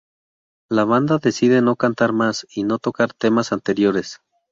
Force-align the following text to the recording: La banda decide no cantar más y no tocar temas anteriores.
La 0.67 0.83
banda 0.83 1.19
decide 1.19 1.61
no 1.61 1.75
cantar 1.75 2.11
más 2.11 2.47
y 2.49 2.63
no 2.63 2.79
tocar 2.79 3.13
temas 3.13 3.51
anteriores. 3.51 4.17